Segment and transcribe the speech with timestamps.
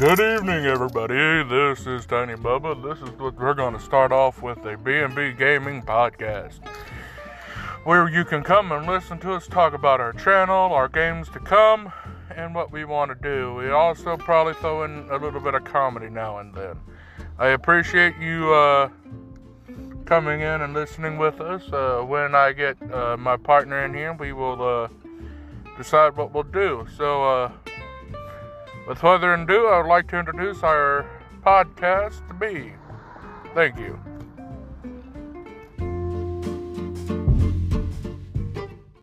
[0.00, 1.42] Good evening, everybody.
[1.42, 2.82] This is Tiny Bubba.
[2.82, 6.66] This is what we're going to start off with a B&B Gaming podcast,
[7.84, 11.38] where you can come and listen to us talk about our channel, our games to
[11.38, 11.92] come,
[12.34, 13.52] and what we want to do.
[13.52, 16.78] We also probably throw in a little bit of comedy now and then.
[17.38, 18.88] I appreciate you uh,
[20.06, 21.70] coming in and listening with us.
[21.70, 24.88] Uh, when I get uh, my partner in here, we will uh,
[25.76, 26.86] decide what we'll do.
[26.96, 27.52] So, uh,
[28.90, 31.06] with further ado, I would like to introduce our
[31.46, 32.72] podcast to be.
[33.54, 34.09] Thank you.